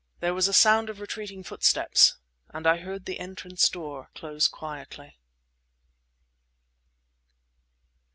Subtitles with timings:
[0.19, 2.15] There was a sound of retreating footsteps,
[2.49, 5.19] and I heard the entrance door close quietly.